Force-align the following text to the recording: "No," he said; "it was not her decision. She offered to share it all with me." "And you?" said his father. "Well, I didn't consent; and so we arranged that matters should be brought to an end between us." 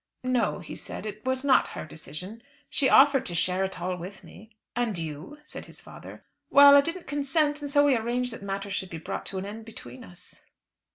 "No," 0.23 0.61
he 0.61 0.75
said; 0.75 1.05
"it 1.05 1.23
was 1.25 1.43
not 1.43 1.67
her 1.77 1.85
decision. 1.85 2.41
She 2.71 2.89
offered 2.89 3.23
to 3.27 3.35
share 3.35 3.63
it 3.63 3.79
all 3.79 3.95
with 3.95 4.23
me." 4.23 4.49
"And 4.75 4.97
you?" 4.97 5.37
said 5.45 5.65
his 5.65 5.79
father. 5.79 6.23
"Well, 6.49 6.75
I 6.75 6.81
didn't 6.81 7.05
consent; 7.05 7.61
and 7.61 7.69
so 7.69 7.85
we 7.85 7.95
arranged 7.95 8.33
that 8.33 8.41
matters 8.41 8.73
should 8.73 8.89
be 8.89 8.97
brought 8.97 9.27
to 9.27 9.37
an 9.37 9.45
end 9.45 9.63
between 9.63 10.03
us." 10.03 10.41